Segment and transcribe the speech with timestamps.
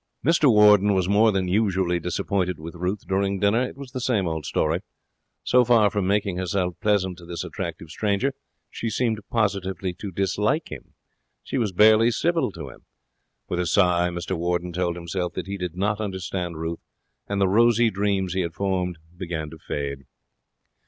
[0.25, 3.61] Mr Warden was more than usually disappointed with Ruth during dinner.
[3.61, 4.79] It was the same old story.
[5.43, 8.33] So far from making herself pleasant to this attractive stranger,
[8.71, 10.95] she seemed positively to dislike him.
[11.43, 12.85] She was barely civil to him.
[13.47, 16.79] With a sigh Mr Warden told himself that he did not understand Ruth,
[17.27, 20.05] and the rosy dreams he had formed began to fade.